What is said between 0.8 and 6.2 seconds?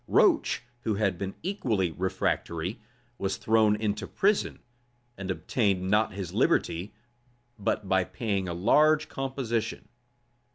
had been equally refractory, was thrown into prison, and obtained not